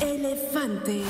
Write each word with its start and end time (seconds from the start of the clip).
Elefante. 0.00 1.02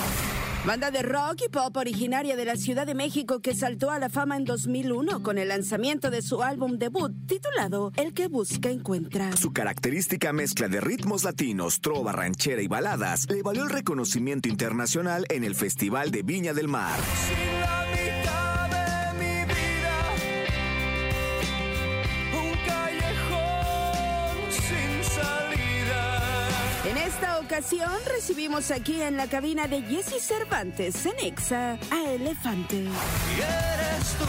Banda 0.67 0.91
de 0.91 1.03
rock 1.03 1.43
y 1.47 1.49
pop 1.49 1.75
originaria 1.77 2.37
de 2.37 2.45
la 2.45 2.57
Ciudad 2.57 2.87
de 2.87 2.95
México 2.95 3.41
que 3.41 3.55
saltó 3.55 3.91
a 3.91 3.99
la 3.99 4.11
fama 4.11 4.37
en 4.37 4.45
2001 4.45 5.23
con 5.23 5.39
el 5.39 5.49
lanzamiento 5.49 6.11
de 6.11 6.21
su 6.21 6.43
álbum 6.43 6.77
debut 6.77 7.13
titulado 7.27 7.93
El 7.97 8.13
que 8.13 8.29
busca 8.29 8.69
encuentra. 8.69 9.35
Su 9.37 9.53
característica 9.53 10.33
mezcla 10.35 10.69
de 10.69 10.81
ritmos 10.81 11.25
latinos, 11.25 11.81
trova, 11.81 12.13
ranchera 12.13 12.61
y 12.61 12.69
baladas 12.69 13.27
le 13.31 13.43
valió 13.43 13.63
el 13.63 13.71
reconocimiento 13.71 14.49
internacional 14.49 15.25
en 15.31 15.45
el 15.45 15.55
Festival 15.55 16.11
de 16.11 16.23
Viña 16.23 16.53
del 16.53 16.69
Mar. 16.69 17.01
Ocasión 27.61 27.93
recibimos 28.07 28.71
aquí 28.71 29.03
en 29.03 29.19
la 29.19 29.27
cabina 29.27 29.67
de 29.67 29.83
Jesse 29.83 30.19
Cervantes 30.19 31.05
en 31.05 31.19
Exa 31.21 31.73
a 31.91 32.11
Elefante. 32.11 32.77
Y 32.77 33.41
eres 33.41 34.17
tú, 34.19 34.25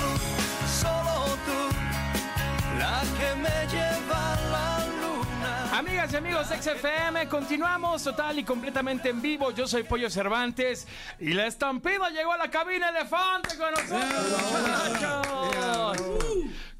solo 0.81 1.37
tú, 1.45 2.77
la 2.77 3.01
que 3.17 3.35
me 3.35 3.71
lleva 3.71 4.37
la 4.51 4.85
luna. 5.01 5.77
Amigas 5.79 6.11
y 6.11 6.15
amigos 6.17 6.49
de 6.49 6.61
XFM, 6.61 7.29
continuamos 7.29 8.03
total 8.03 8.37
y 8.37 8.43
completamente 8.43 9.07
en 9.07 9.21
vivo. 9.21 9.51
Yo 9.51 9.65
soy 9.65 9.83
Pollo 9.83 10.09
Cervantes 10.09 10.85
y 11.17 11.33
la 11.33 11.47
estampida 11.47 12.09
llegó 12.09 12.33
a 12.33 12.37
la 12.37 12.51
cabina 12.51 12.89
elefante 12.89 13.55
con 13.57 13.71
nosotros, 13.71 14.41
muchachos. 14.51 16.30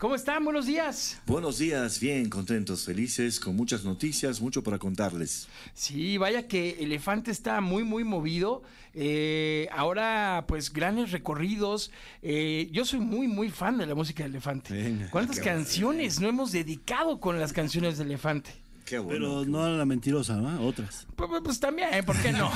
¿Cómo 0.02 0.16
están? 0.16 0.44
Buenos 0.44 0.66
días. 0.66 1.22
Buenos 1.28 1.60
días, 1.60 2.00
bien, 2.00 2.28
contentos, 2.28 2.86
felices, 2.86 3.40
con 3.40 3.56
muchas 3.56 3.86
noticias, 3.86 4.42
mucho 4.42 4.64
para 4.64 4.80
contarles. 4.80 5.48
Sí, 5.76 6.18
vaya 6.18 6.48
que 6.48 6.72
Elefante 6.80 7.30
está 7.30 7.62
muy, 7.62 7.84
muy 7.84 8.04
movido. 8.04 8.64
Eh, 8.96 9.70
ahora, 9.72 10.46
pues, 10.48 10.74
grandes 10.74 11.12
recorridos. 11.12 11.92
Eh, 12.24 12.68
yo 12.72 12.84
soy 12.84 13.00
muy, 13.00 13.28
muy 13.28 13.52
fan 13.52 13.78
de 13.78 13.86
la 13.86 13.94
música 13.94 14.24
de 14.24 14.30
Elefante. 14.30 14.74
Venga, 14.74 15.08
¿Cuántas 15.12 15.40
canciones 15.40 16.20
no 16.20 16.28
hemos 16.28 16.52
dedicado 16.52 17.20
con 17.20 17.40
las 17.40 17.54
canciones 17.54 18.00
de 18.00 18.06
Elefante? 18.06 18.50
Qué 18.92 19.00
bueno. 19.00 19.44
Pero 19.44 19.46
no 19.46 19.64
a 19.64 19.70
la 19.70 19.86
mentirosa, 19.86 20.36
¿no? 20.36 20.68
Otras. 20.68 21.08
Pues, 21.16 21.30
pues, 21.30 21.42
pues 21.46 21.60
también, 21.62 21.88
¿por 22.06 22.22
qué 22.22 22.34
no? 22.34 22.52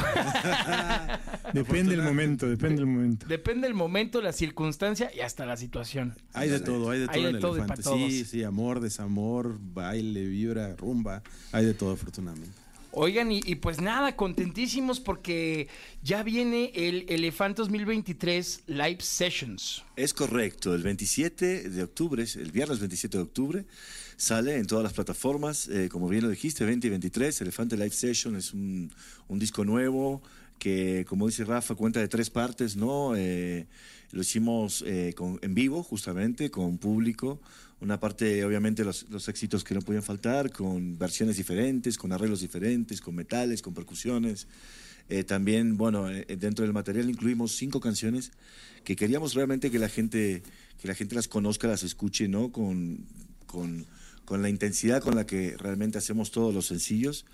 Depende 1.53 1.95
del 1.95 2.03
momento, 2.03 2.49
depende 2.49 2.75
del 2.81 2.87
momento. 2.87 3.25
Depende 3.25 3.67
del 3.67 3.73
momento, 3.73 4.21
la 4.21 4.33
circunstancia 4.33 5.09
y 5.15 5.21
hasta 5.21 5.45
la 5.45 5.55
situación. 5.55 6.13
Hay 6.33 6.49
de 6.49 6.59
todo, 6.59 6.89
hay 6.89 6.99
de 6.99 7.07
todo 7.07 7.15
Hay 7.15 7.23
de 7.23 7.29
en 7.29 7.39
todo 7.39 7.55
y 7.55 7.59
Elefante. 7.61 7.83
Sí, 7.83 8.25
sí, 8.25 8.43
amor, 8.43 8.81
desamor, 8.81 9.57
baile, 9.61 10.25
vibra, 10.25 10.75
rumba, 10.75 11.23
hay 11.53 11.67
de 11.67 11.73
todo 11.73 11.93
afortunadamente. 11.93 12.64
Oigan, 12.97 13.29
y, 13.29 13.41
y 13.45 13.55
pues 13.55 13.81
nada, 13.81 14.15
contentísimos 14.15 15.01
porque 15.01 15.67
ya 16.01 16.23
viene 16.23 16.71
el 16.73 17.05
Elefante 17.09 17.61
2023 17.61 18.63
Live 18.67 18.99
Sessions. 19.01 19.83
Es 19.97 20.13
correcto, 20.13 20.73
el 20.73 20.81
27 20.81 21.69
de 21.69 21.83
octubre, 21.83 22.23
el 22.35 22.51
viernes 22.53 22.79
27 22.79 23.17
de 23.17 23.23
octubre, 23.23 23.65
sale 24.15 24.55
en 24.57 24.65
todas 24.65 24.83
las 24.83 24.93
plataformas, 24.93 25.67
eh, 25.67 25.89
como 25.91 26.07
bien 26.07 26.23
lo 26.23 26.29
dijiste, 26.29 26.63
20 26.63 26.87
y 26.87 26.89
23, 26.89 27.41
Elefante 27.41 27.75
Live 27.75 27.89
Session 27.91 28.37
es 28.37 28.53
un, 28.53 28.89
un 29.27 29.39
disco 29.39 29.65
nuevo 29.65 30.21
que, 30.57 31.05
como 31.09 31.27
dice 31.27 31.43
Rafa, 31.43 31.75
cuenta 31.75 31.99
de 31.99 32.07
tres 32.07 32.29
partes, 32.29 32.77
¿no? 32.77 33.13
Eh, 33.17 33.67
lo 34.11 34.21
hicimos 34.21 34.85
eh, 34.87 35.13
con- 35.17 35.37
en 35.41 35.53
vivo, 35.53 35.83
justamente, 35.83 36.49
con 36.49 36.77
público. 36.77 37.41
Una 37.81 37.99
parte, 37.99 38.43
obviamente, 38.45 38.83
los, 38.83 39.09
los 39.09 39.27
éxitos 39.27 39.63
que 39.63 39.75
no 39.75 39.81
podían 39.81 40.03
faltar, 40.03 40.51
con 40.51 40.97
versiones 40.97 41.37
diferentes, 41.37 41.97
con 41.97 42.11
arreglos 42.11 42.39
diferentes, 42.41 43.01
con 43.01 43.15
metales, 43.15 43.61
con 43.61 43.73
percusiones. 43.73 44.47
Eh, 45.09 45.23
también, 45.23 45.77
bueno, 45.77 46.09
eh, 46.09 46.25
dentro 46.39 46.63
del 46.63 46.73
material 46.73 47.09
incluimos 47.09 47.51
cinco 47.51 47.79
canciones 47.79 48.31
que 48.83 48.95
queríamos 48.95 49.33
realmente 49.33 49.69
que 49.69 49.77
la 49.77 49.89
gente, 49.89 50.41
que 50.81 50.87
la 50.87 50.95
gente 50.95 51.15
las 51.15 51.27
conozca, 51.27 51.67
las 51.67 51.83
escuche, 51.83 52.27
¿no? 52.27 52.51
Con, 52.51 53.05
con, 53.45 53.85
con 54.23 54.41
la 54.41 54.49
intensidad 54.49 55.01
con 55.01 55.15
la 55.15 55.25
que 55.25 55.55
realmente 55.57 55.97
hacemos 55.97 56.31
todos 56.31 56.53
los 56.53 56.65
sencillos. 56.65 57.25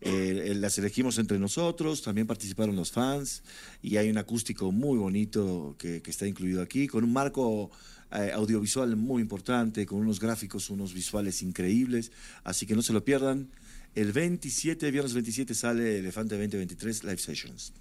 Eh, 0.00 0.50
eh, 0.50 0.54
las 0.54 0.78
elegimos 0.78 1.18
entre 1.18 1.38
nosotros, 1.38 2.02
también 2.02 2.26
participaron 2.26 2.76
los 2.76 2.92
fans 2.92 3.42
y 3.82 3.96
hay 3.96 4.08
un 4.08 4.18
acústico 4.18 4.70
muy 4.70 4.96
bonito 4.96 5.74
que, 5.76 6.02
está 6.06 6.26
incluido 6.26 6.62
aquí, 6.62 6.86
con 6.86 7.02
un 7.02 7.12
marco 7.12 7.70
eh, 8.12 8.30
audiovisual 8.32 8.94
muy 8.94 9.22
importante, 9.22 9.86
con 9.86 9.98
unos 9.98 10.20
gráficos, 10.20 10.70
unos 10.70 10.94
visuales 10.94 11.42
increíbles, 11.42 12.12
así 12.44 12.64
que 12.64 12.76
no 12.76 12.82
se 12.82 12.92
lo 12.92 13.04
pierdan. 13.04 13.48
El 13.94 14.12
27, 14.12 14.90
viernes 14.92 15.14
27 15.14 15.54
sale 15.54 15.98
Elefante 15.98 16.36
2023 16.36 17.02
Live 17.02 17.18
Sessions. 17.18 17.72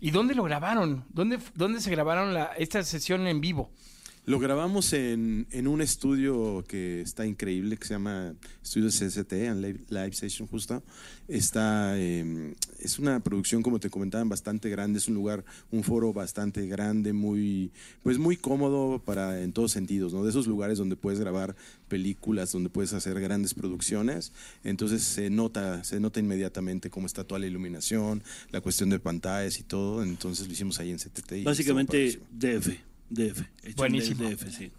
¿Y 0.00 0.10
dónde 0.10 0.34
lo 0.34 0.42
grabaron? 0.42 1.04
¿Dónde, 1.10 1.38
dónde 1.54 1.80
se 1.80 1.90
grabaron 1.90 2.34
la, 2.34 2.46
esta 2.58 2.82
sesión 2.82 3.26
en 3.26 3.40
vivo? 3.40 3.70
Lo 4.24 4.38
grabamos 4.38 4.92
en, 4.92 5.48
en 5.50 5.66
un 5.66 5.82
estudio 5.82 6.64
que 6.68 7.00
está 7.00 7.26
increíble, 7.26 7.76
que 7.76 7.88
se 7.88 7.94
llama 7.94 8.36
Estudio 8.62 8.88
CST, 8.88 9.32
en 9.32 9.60
Live, 9.60 9.80
Live 9.88 10.12
Session 10.12 10.46
justo. 10.46 10.80
Está, 11.26 11.98
eh, 11.98 12.54
es 12.78 13.00
una 13.00 13.18
producción, 13.18 13.62
como 13.62 13.80
te 13.80 13.90
comentaban, 13.90 14.28
bastante 14.28 14.70
grande, 14.70 15.00
es 15.00 15.08
un 15.08 15.14
lugar, 15.14 15.44
un 15.72 15.82
foro 15.82 16.12
bastante 16.12 16.68
grande, 16.68 17.12
muy, 17.12 17.72
pues 18.04 18.18
muy 18.18 18.36
cómodo 18.36 19.02
para, 19.04 19.42
en 19.42 19.52
todos 19.52 19.72
sentidos, 19.72 20.12
¿no? 20.12 20.22
De 20.22 20.30
esos 20.30 20.46
lugares 20.46 20.78
donde 20.78 20.94
puedes 20.94 21.18
grabar 21.18 21.56
películas, 21.88 22.52
donde 22.52 22.70
puedes 22.70 22.92
hacer 22.92 23.18
grandes 23.20 23.54
producciones, 23.54 24.32
entonces 24.62 25.02
se 25.02 25.30
nota, 25.30 25.82
se 25.82 25.98
nota 25.98 26.20
inmediatamente 26.20 26.90
cómo 26.90 27.06
está 27.06 27.24
toda 27.24 27.40
la 27.40 27.48
iluminación, 27.48 28.22
la 28.50 28.60
cuestión 28.60 28.88
de 28.88 29.00
pantallas 29.00 29.58
y 29.58 29.64
todo, 29.64 30.04
entonces 30.04 30.46
lo 30.46 30.52
hicimos 30.52 30.78
ahí 30.78 30.92
en 30.92 30.98
CTT. 30.98 31.32
y 31.32 31.42
Básicamente. 31.42 32.20
DF. 32.30 32.91
DF. 33.14 33.40
hecho 33.40 33.68
en 33.68 33.74
Buenísimo. 33.76 34.28
DF, 34.28 34.50
sí. 34.50 34.72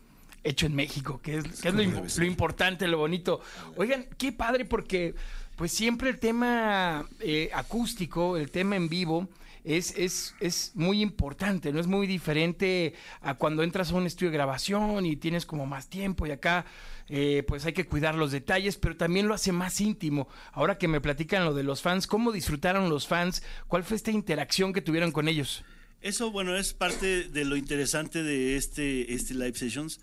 Hecho 0.43 0.65
en 0.65 0.75
México, 0.75 1.21
que 1.21 1.37
es, 1.37 1.61
que 1.61 1.69
es 1.69 2.17
lo, 2.17 2.25
importante, 2.25 2.87
lo 2.87 2.97
bonito. 2.97 3.39
Oigan, 3.77 4.05
qué 4.17 4.33
padre 4.33 4.65
porque 4.65 5.15
pues 5.55 5.71
siempre 5.71 6.09
el 6.09 6.19
tema 6.19 7.05
eh, 7.21 7.49
acústico, 7.53 8.35
el 8.35 8.51
tema 8.51 8.75
en 8.75 8.89
vivo, 8.89 9.29
es, 9.63 9.93
es, 9.97 10.35
es 10.39 10.71
muy 10.75 11.01
importante, 11.01 11.71
¿no? 11.71 11.79
Es 11.79 11.87
muy 11.87 12.07
diferente 12.07 12.93
a 13.21 13.35
cuando 13.35 13.63
entras 13.63 13.91
a 13.91 13.95
un 13.95 14.05
estudio 14.05 14.31
de 14.31 14.37
grabación 14.37 15.05
y 15.05 15.15
tienes 15.15 15.45
como 15.45 15.65
más 15.65 15.87
tiempo 15.87 16.27
y 16.27 16.31
acá 16.31 16.65
eh, 17.09 17.43
pues 17.47 17.65
hay 17.65 17.73
que 17.73 17.85
cuidar 17.85 18.15
los 18.15 18.31
detalles, 18.31 18.77
pero 18.77 18.97
también 18.97 19.27
lo 19.27 19.33
hace 19.33 19.51
más 19.51 19.79
íntimo. 19.81 20.27
Ahora 20.51 20.77
que 20.77 20.87
me 20.87 21.01
platican 21.01 21.45
lo 21.45 21.53
de 21.53 21.63
los 21.63 21.81
fans, 21.81 22.07
¿cómo 22.07 22.31
disfrutaron 22.31 22.89
los 22.89 23.07
fans? 23.07 23.43
¿Cuál 23.67 23.83
fue 23.83 23.97
esta 23.97 24.11
interacción 24.11 24.73
que 24.73 24.81
tuvieron 24.81 25.11
con 25.11 25.27
ellos? 25.27 25.63
Eso, 26.03 26.31
bueno, 26.31 26.57
es 26.57 26.73
parte 26.73 27.29
de 27.29 27.45
lo 27.45 27.55
interesante 27.55 28.23
de 28.23 28.57
este, 28.57 29.13
este 29.13 29.33
Live 29.35 29.55
Sessions. 29.55 30.01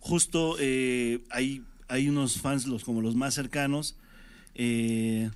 Justo 0.00 0.56
eh, 0.58 1.20
hay, 1.30 1.62
hay 1.86 2.08
unos 2.08 2.40
fans, 2.40 2.66
los, 2.66 2.82
como 2.82 3.00
los 3.00 3.14
más 3.14 3.34
cercanos. 3.34 3.94
eh, 4.56 5.30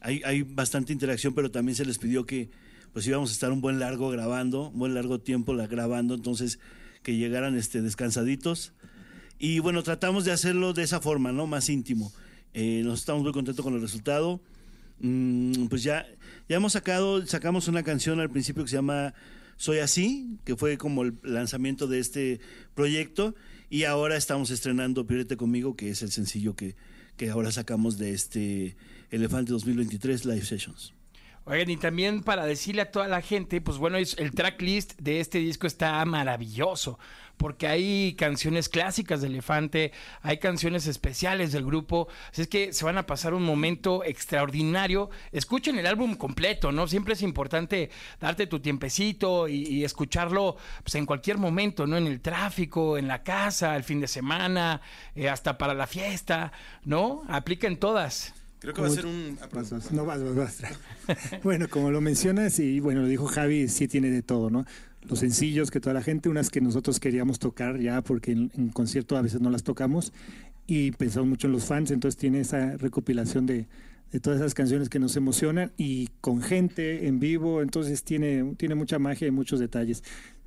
hay, 0.00 0.20
hay 0.22 0.42
bastante 0.42 0.92
interacción, 0.92 1.34
pero 1.34 1.50
también 1.50 1.76
se 1.76 1.86
les 1.86 1.96
pidió 1.96 2.26
que 2.26 2.50
pues 2.92 3.06
íbamos 3.06 3.30
a 3.30 3.32
estar 3.32 3.52
un 3.52 3.62
buen 3.62 3.78
largo 3.78 4.10
grabando, 4.10 4.68
un 4.68 4.78
buen 4.78 4.92
largo 4.92 5.18
tiempo 5.18 5.54
la, 5.54 5.66
grabando, 5.66 6.14
entonces 6.14 6.58
que 7.02 7.16
llegaran 7.16 7.56
este, 7.56 7.80
descansaditos. 7.80 8.74
Y 9.38 9.60
bueno, 9.60 9.82
tratamos 9.82 10.26
de 10.26 10.32
hacerlo 10.32 10.74
de 10.74 10.82
esa 10.82 11.00
forma, 11.00 11.32
¿no? 11.32 11.46
Más 11.46 11.70
íntimo. 11.70 12.12
Eh, 12.52 12.82
nos 12.84 13.00
estamos 13.00 13.22
muy 13.22 13.32
contentos 13.32 13.64
con 13.64 13.72
el 13.72 13.80
resultado. 13.80 14.42
Mm, 15.00 15.68
pues 15.68 15.82
ya, 15.82 16.06
ya 16.50 16.56
hemos 16.56 16.74
sacado, 16.74 17.26
sacamos 17.26 17.66
una 17.66 17.82
canción 17.82 18.20
al 18.20 18.28
principio 18.28 18.62
que 18.62 18.68
se 18.68 18.76
llama 18.76 19.14
Soy 19.56 19.78
Así, 19.78 20.38
que 20.44 20.56
fue 20.56 20.78
como 20.78 21.02
el 21.02 21.18
lanzamiento 21.22 21.86
de 21.86 21.98
este 21.98 22.40
proyecto. 22.74 23.34
Y 23.70 23.84
ahora 23.84 24.16
estamos 24.16 24.50
estrenando 24.50 25.06
Piérete 25.06 25.36
conmigo, 25.36 25.76
que 25.76 25.90
es 25.90 26.02
el 26.02 26.10
sencillo 26.10 26.54
que, 26.54 26.76
que 27.16 27.30
ahora 27.30 27.50
sacamos 27.52 27.98
de 27.98 28.12
este 28.12 28.76
Elefante 29.10 29.52
2023 29.52 30.24
Live 30.24 30.44
Sessions. 30.44 30.94
Oigan, 31.46 31.68
y 31.68 31.76
también 31.76 32.22
para 32.22 32.46
decirle 32.46 32.80
a 32.80 32.90
toda 32.90 33.06
la 33.06 33.20
gente, 33.20 33.60
pues 33.60 33.76
bueno, 33.76 33.98
el 33.98 34.32
tracklist 34.32 34.98
de 34.98 35.20
este 35.20 35.38
disco 35.40 35.66
está 35.66 36.02
maravilloso, 36.06 36.98
porque 37.36 37.66
hay 37.66 38.14
canciones 38.14 38.70
clásicas 38.70 39.20
de 39.20 39.26
Elefante, 39.26 39.92
hay 40.22 40.38
canciones 40.38 40.86
especiales 40.86 41.52
del 41.52 41.66
grupo, 41.66 42.08
así 42.32 42.40
es 42.40 42.48
que 42.48 42.72
se 42.72 42.86
van 42.86 42.96
a 42.96 43.04
pasar 43.04 43.34
un 43.34 43.42
momento 43.42 44.04
extraordinario. 44.04 45.10
Escuchen 45.32 45.78
el 45.78 45.86
álbum 45.86 46.14
completo, 46.14 46.72
¿no? 46.72 46.86
Siempre 46.88 47.12
es 47.12 47.20
importante 47.20 47.90
darte 48.20 48.46
tu 48.46 48.60
tiempecito 48.60 49.46
y, 49.46 49.66
y 49.66 49.84
escucharlo 49.84 50.56
pues, 50.82 50.94
en 50.94 51.04
cualquier 51.04 51.36
momento, 51.36 51.86
¿no? 51.86 51.98
En 51.98 52.06
el 52.06 52.22
tráfico, 52.22 52.96
en 52.96 53.06
la 53.06 53.22
casa, 53.22 53.76
el 53.76 53.84
fin 53.84 54.00
de 54.00 54.08
semana, 54.08 54.80
eh, 55.14 55.28
hasta 55.28 55.58
para 55.58 55.74
la 55.74 55.86
fiesta, 55.86 56.52
¿no? 56.84 57.22
Apliquen 57.28 57.76
todas. 57.76 58.32
Creo 58.64 58.72
que 58.72 58.80
va 58.80 58.88
a 58.88 58.90
ser 58.90 59.04
un... 59.04 59.36
perdón. 59.36 59.52
Vas, 59.52 59.70
vas, 59.70 59.92
no 59.92 60.06
vas, 60.06 60.22
vas, 60.22 60.34
vas. 60.34 60.62
bueno, 61.42 61.68
como 61.68 61.90
lo 61.90 62.00
mencionas, 62.00 62.58
y 62.58 62.80
bueno, 62.80 63.02
lo 63.02 63.08
dijo 63.08 63.26
Javi, 63.26 63.68
sí 63.68 63.88
tiene 63.88 64.10
de 64.10 64.22
todo, 64.22 64.48
¿no? 64.48 64.64
Los 65.02 65.18
sencillos 65.18 65.70
que 65.70 65.80
toda 65.80 65.92
la 65.92 66.02
gente, 66.02 66.30
unas 66.30 66.48
que 66.48 66.62
nosotros 66.62 66.98
queríamos 66.98 67.38
tocar 67.38 67.78
ya, 67.78 68.00
porque 68.00 68.32
en, 68.32 68.50
en 68.56 68.70
concierto 68.70 69.18
a 69.18 69.20
veces 69.20 69.42
no 69.42 69.50
las 69.50 69.64
tocamos, 69.64 70.14
y 70.66 70.92
pensamos 70.92 71.28
mucho 71.28 71.46
en 71.46 71.52
los 71.52 71.66
fans, 71.66 71.90
entonces 71.90 72.18
tiene 72.18 72.40
esa 72.40 72.78
recopilación 72.78 73.44
de, 73.44 73.66
de 74.14 74.20
todas 74.20 74.40
esas 74.40 74.54
canciones 74.54 74.88
que 74.88 74.98
nos 74.98 75.14
emocionan 75.16 75.72
y 75.76 76.08
con 76.22 76.40
gente 76.40 77.06
en 77.06 77.20
vivo, 77.20 77.60
entonces 77.60 78.02
tiene, 78.02 78.54
tiene 78.56 78.76
mucha 78.76 78.98
magia 78.98 79.28
y 79.28 79.30
muchos 79.30 79.60
detalles. 79.60 80.02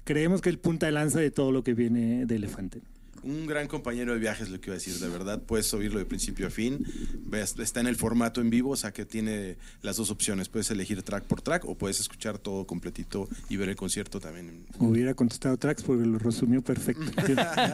Creemos 0.06 0.42
que 0.42 0.50
el 0.50 0.58
punta 0.58 0.88
de 0.88 0.94
lanza 0.94 1.20
de 1.20 1.30
todo 1.30 1.52
lo 1.52 1.64
que 1.64 1.76
viene 1.76 2.26
de 2.26 2.36
Elefante. 2.38 2.82
Un 3.24 3.46
gran 3.48 3.68
compañero 3.68 4.14
de 4.14 4.20
viajes, 4.20 4.50
lo 4.50 4.60
que 4.60 4.70
iba 4.70 4.76
a 4.76 4.80
decir, 4.80 4.94
de 4.96 5.10
verdad. 5.10 5.42
Puedes 5.42 5.74
oírlo 5.74 6.00
de 6.00 6.06
principio 6.06 6.48
a 6.48 6.50
fin. 6.50 6.86
Está 7.32 7.80
en 7.80 7.88
el 7.88 7.96
formato 7.96 8.42
en 8.42 8.50
vivo, 8.50 8.72
o 8.72 8.76
sea 8.76 8.92
que 8.92 9.06
tiene 9.06 9.58
las 9.82 9.98
dos 9.98 10.12
opciones. 10.12 10.50
Puedes 10.50 10.72
elegir 10.72 11.04
track 11.04 11.26
por 11.26 11.42
track 11.42 11.66
o 11.66 11.76
puedes 11.76 12.00
escuchar 12.00 12.38
todo 12.38 12.66
completito 12.66 13.28
y 13.50 13.58
ver 13.58 13.70
el 13.70 13.76
concierto 13.76 14.20
también. 14.20 14.66
Hubiera 14.80 15.14
contestado 15.14 15.58
tracks 15.58 15.84
porque 15.84 16.06
lo 16.06 16.20
resumió 16.20 16.62
perfecto. 16.62 17.04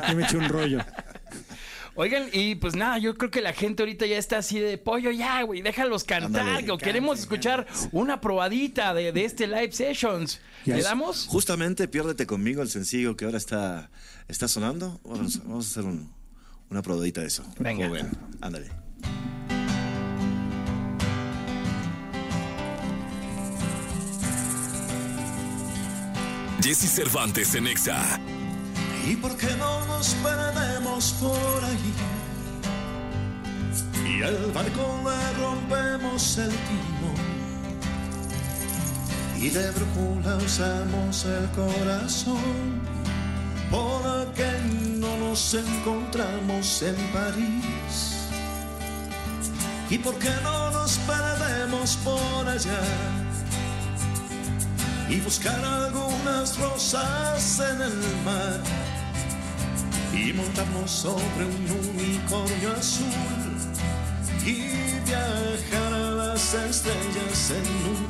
Yo 0.09 0.15
me 0.15 0.23
eché 0.23 0.37
un 0.37 0.49
rollo. 0.49 0.79
Oigan, 1.95 2.27
y 2.33 2.55
pues 2.55 2.75
nada, 2.75 2.97
yo 2.97 3.15
creo 3.15 3.29
que 3.29 3.41
la 3.41 3.53
gente 3.53 3.83
ahorita 3.83 4.07
ya 4.07 4.17
está 4.17 4.39
así 4.39 4.59
de 4.59 4.79
pollo, 4.79 5.11
ya, 5.11 5.43
güey, 5.43 5.61
déjalos 5.61 6.03
cantar, 6.03 6.41
Ándale. 6.47 6.71
o 6.71 6.77
queremos 6.79 7.19
escuchar 7.19 7.67
una 7.91 8.19
probadita 8.19 8.95
de, 8.95 9.11
de 9.11 9.25
este 9.25 9.45
live 9.45 9.71
sessions. 9.71 10.39
¿Le 10.65 10.81
damos? 10.81 11.27
Justamente 11.27 11.87
Piérdete 11.87 12.25
conmigo, 12.25 12.63
el 12.63 12.69
sencillo 12.69 13.15
que 13.15 13.25
ahora 13.25 13.37
está, 13.37 13.91
está 14.27 14.47
sonando. 14.47 14.99
Vamos, 15.03 15.39
vamos 15.43 15.67
a 15.67 15.69
hacer 15.69 15.83
un- 15.83 16.11
una 16.71 16.81
probadita 16.81 17.21
de 17.21 17.27
eso. 17.27 17.43
Venga. 17.59 17.87
Joven, 17.87 18.09
ándale. 18.41 18.71
Jesse 26.61 26.87
Cervantes 26.89 27.55
en 27.55 27.67
Exa. 27.67 28.19
¿Y 29.05 29.15
por 29.17 29.35
qué 29.35 29.53
no 29.57 29.85
nos 29.85 30.15
perdemos 30.15 31.13
por 31.19 31.63
allí? 31.65 31.93
Y 34.07 34.23
al 34.23 34.51
barco 34.53 35.01
le 35.03 35.43
rompemos 35.43 36.37
el 36.37 36.49
timón. 36.49 37.33
Y 39.37 39.49
de 39.49 39.71
brújula 39.71 40.37
usamos 40.37 41.25
el 41.25 41.49
corazón. 41.51 42.81
¿Por 43.69 44.33
qué 44.33 44.51
no 44.99 45.17
nos 45.17 45.53
encontramos 45.53 46.81
en 46.83 46.95
París? 47.11 48.29
¿Y 49.89 49.97
por 49.97 50.17
qué 50.17 50.31
no 50.43 50.71
nos 50.71 50.97
perdemos 50.99 51.97
por 51.97 52.47
allá? 52.47 52.81
y 55.09 55.19
buscar 55.19 55.63
algunas 55.63 56.57
rosas 56.57 57.59
en 57.59 57.81
el 57.81 58.23
mar 58.25 58.82
y 60.13 60.33
montarnos 60.33 60.91
sobre 60.91 61.45
un 61.45 61.67
unicornio 61.95 62.71
azul 62.73 63.07
y 64.45 64.55
viajar 65.05 65.93
a 65.93 66.11
las 66.11 66.53
estrellas 66.53 67.51
en 67.51 67.65
un 67.91 68.09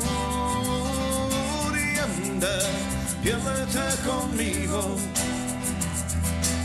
tour 0.00 1.72
y 1.78 1.98
anda, 1.98 2.56
piérdete 3.22 3.86
conmigo 4.06 4.80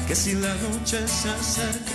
que 0.08 0.16
si 0.16 0.34
la 0.34 0.54
noche 0.56 1.08
se 1.08 1.30
acerca 1.30 1.92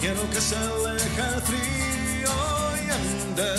quiero 0.00 0.28
que 0.30 0.40
se 0.40 0.56
aleje 0.56 1.22
el 1.34 1.42
frío 1.42 2.34
y 2.82 2.90
anda, 2.90 3.54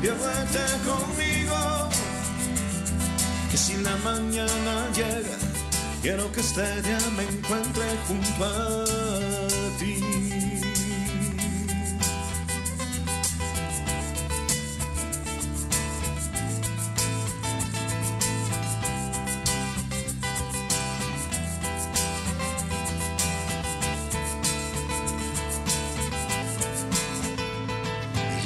piérdete 0.00 0.64
conmigo 0.84 1.88
que 3.50 3.56
si 3.56 3.76
la 3.78 3.96
mañana 4.04 4.88
llega, 4.94 5.38
quiero 6.02 6.30
que 6.32 6.40
este 6.40 6.82
día 6.82 6.98
me 7.16 7.22
encuentre 7.24 7.84
junto 8.06 8.44
a 8.44 8.84
ti. 9.78 9.96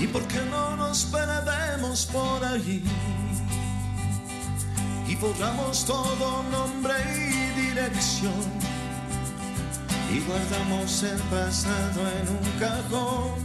¿Y 0.01 0.07
por 0.09 0.23
qué 0.27 0.41
no 0.51 0.77
nos 0.77 1.05
perdemos 1.05 2.07
por 2.07 2.45
allí? 2.45 2.83
Borramos 5.23 5.85
todo 5.85 6.43
nombre 6.51 6.95
y 7.15 7.61
dirección 7.61 8.43
y 10.13 10.19
guardamos 10.27 11.03
el 11.05 11.21
pasado 11.31 12.01
en 12.19 12.27
un 12.39 12.47
cajón 12.59 13.39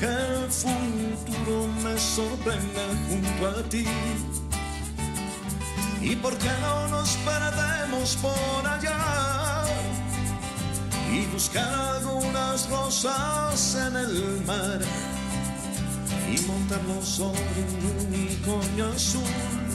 que 0.00 0.06
el 0.06 0.50
futuro 0.50 1.68
me 1.84 1.98
sorprenda 1.98 2.84
junto 3.06 3.48
a 3.48 3.62
ti. 3.68 3.84
Y 6.00 6.16
por 6.16 6.34
qué 6.38 6.50
no 6.62 6.88
nos 6.88 7.10
perdemos 7.18 8.16
por 8.16 8.66
allá 8.66 9.64
y 11.12 11.26
buscar 11.26 11.74
algunas 11.96 12.68
rosas 12.70 13.74
en 13.74 13.96
el 13.96 14.42
mar 14.46 14.80
y 16.32 16.40
montarnos 16.46 17.04
sobre 17.04 17.60
un 17.76 18.06
unicornio 18.06 18.88
azul 18.88 19.67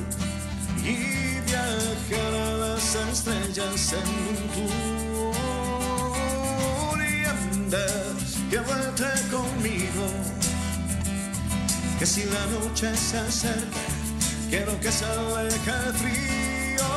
y 0.85 1.39
viajar 1.45 2.33
a 2.33 2.51
las 2.57 2.95
estrellas 2.95 3.93
en 3.93 4.07
un 4.29 4.35
tour 5.33 6.97
y 7.01 7.25
andar, 7.25 8.15
quédate 8.49 9.11
conmigo, 9.31 10.05
que 11.99 12.05
si 12.05 12.23
la 12.25 12.45
noche 12.47 12.95
se 12.97 13.17
acerca, 13.17 13.79
quiero 14.49 14.77
que 14.81 14.91
se 14.91 15.05
aleje 15.05 15.71
el 15.87 15.93
frío 15.93 16.89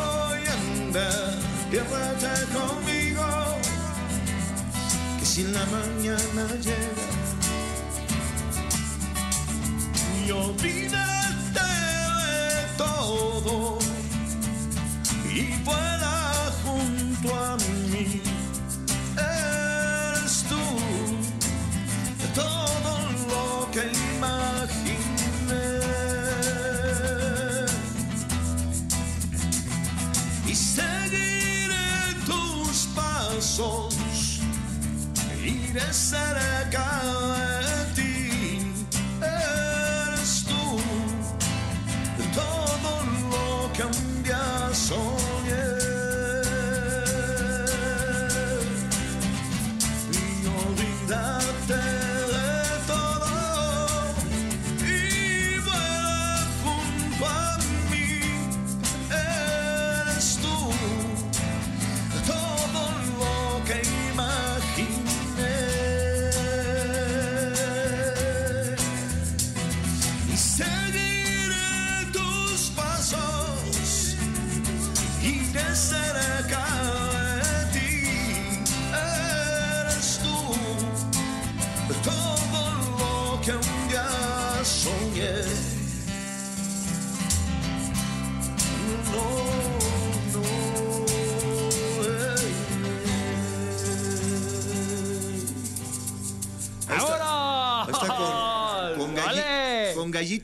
y 0.43 0.47
andar, 0.83 1.39
quédate 1.71 2.33
conmigo, 2.53 3.27
que 5.21 5.27
si 5.27 5.45
la 5.45 5.65
mañana 5.67 6.45
llega, 6.61 7.07
y 10.27 10.31
olvídate 10.33 10.97
de 10.97 11.06
y 15.31 15.63
vuela 15.65 16.53
junto 16.63 17.35
a 17.35 17.57
mí. 17.57 18.23
Eres 19.17 20.45
tú 20.49 20.63
todo 22.35 22.93
lo 23.29 23.71
que 23.71 23.83
imaginé. 24.17 25.67
Y 30.47 30.55
seguiré 30.55 32.15
tus 32.27 32.87
pasos, 32.95 33.95
iré 35.45 35.93
cerca 35.93 36.96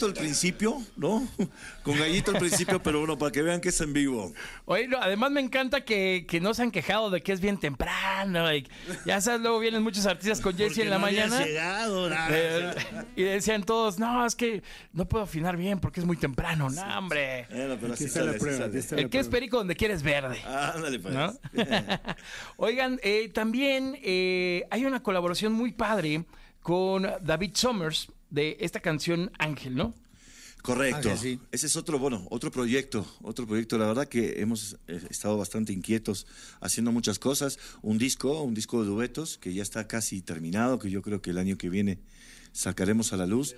gallito 0.03 0.07
al 0.07 0.13
principio, 0.27 0.83
¿no? 0.97 1.27
Con 1.83 1.99
gallito 1.99 2.31
al 2.33 2.39
principio, 2.39 2.83
pero 2.83 2.99
bueno, 3.01 3.19
para 3.19 3.31
que 3.33 3.43
vean 3.43 3.61
que 3.61 3.69
es 3.71 3.81
en 3.81 3.93
vivo. 3.93 4.33
Oye, 4.65 4.89
no, 4.89 4.99
además 4.99 5.31
me 5.31 5.41
encanta 5.41 5.85
que, 5.85 6.27
que 6.29 6.41
no 6.41 6.55
se 6.55 6.63
han 6.63 6.71
quejado 6.71 7.11
de 7.11 7.23
que 7.23 7.33
es 7.33 7.41
bien 7.41 7.59
temprano. 7.59 8.53
y 8.55 8.67
ya 9.05 9.21
sabes, 9.21 9.41
luego 9.41 9.59
vienen 9.59 9.83
muchos 9.83 10.07
artistas 10.07 10.41
con 10.41 10.57
Jesse 10.57 10.79
en 10.79 10.91
la 10.91 10.97
no 10.97 11.03
mañana. 11.03 11.45
llegado, 11.45 12.09
nada. 12.11 12.29
Eh, 12.31 12.75
y 13.17 13.23
decían 13.23 13.63
todos, 13.65 13.99
no, 13.99 14.25
es 14.27 14.35
que 14.35 14.63
no 14.93 15.07
puedo 15.09 15.25
afinar 15.25 15.57
bien 15.57 15.79
porque 15.81 16.01
es 16.01 16.07
muy 16.07 16.17
temprano. 16.17 16.71
No, 16.71 16.99
hombre. 16.99 17.47
Bueno, 17.51 17.77
pero 17.81 17.93
Aquí 17.95 18.05
así 18.05 18.05
está 18.05 18.21
sale, 18.21 18.27
la 18.27 18.31
así 18.33 18.41
prueba. 18.41 18.59
sale. 18.59 18.69
aquí 18.71 18.79
está 18.79 18.97
El 18.97 19.03
la 19.05 19.09
que 19.11 19.19
es 19.19 19.29
perico 19.29 19.57
donde 19.59 19.77
quieres 19.77 20.03
verde. 20.03 20.41
Ándale, 20.47 20.99
pues. 20.99 21.15
¿no? 21.15 21.33
Oigan, 22.57 22.99
eh, 23.03 23.29
también 23.33 23.99
eh, 24.03 24.65
hay 24.71 24.85
una 24.85 25.03
colaboración 25.03 25.53
muy 25.53 25.73
padre 25.73 26.25
con 26.63 27.09
David 27.23 27.53
Summers 27.55 28.09
de 28.33 28.57
esta 28.61 28.81
canción 28.81 29.31
Ángel, 29.39 29.77
¿no? 29.77 29.95
Correcto. 30.63 31.11
Ángel, 31.11 31.19
sí. 31.19 31.41
Ese 31.51 31.67
es 31.67 31.77
otro, 31.77 31.99
bueno, 31.99 32.27
otro 32.31 32.51
proyecto, 32.51 33.07
otro 33.23 33.47
proyecto. 33.47 33.79
La 33.79 33.87
verdad 33.87 34.09
que 34.09 34.41
hemos 34.41 34.77
eh, 34.87 35.01
estado 35.11 35.37
bastante 35.37 35.73
inquietos 35.73 36.27
haciendo 36.61 36.93
muchas 36.93 37.19
cosas. 37.19 37.59
Un 37.83 37.99
disco, 37.99 38.43
un 38.43 38.55
disco 38.55 38.83
de 38.83 38.89
duetos 38.89 39.39
que 39.39 39.53
ya 39.53 39.63
está 39.63 39.87
casi 39.87 40.23
terminado, 40.23 40.79
que 40.79 40.91
yo 40.91 41.03
creo 41.03 41.21
que 41.21 41.31
el 41.31 41.39
año 41.39 41.59
que 41.59 41.69
viene 41.69 41.99
sacaremos 42.53 43.13
a 43.13 43.17
la 43.17 43.27
luz. 43.27 43.55